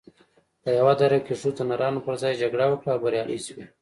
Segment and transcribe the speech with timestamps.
[0.63, 3.65] په یوه دره کې ښځو د نرانو پر ځای جګړه وکړه او بریالۍ شوې